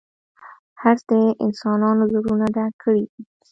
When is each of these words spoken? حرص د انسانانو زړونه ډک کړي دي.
حرص 0.81 1.01
د 1.09 1.11
انسانانو 1.45 2.03
زړونه 2.13 2.45
ډک 2.55 2.73
کړي 2.83 3.03
دي. 3.11 3.21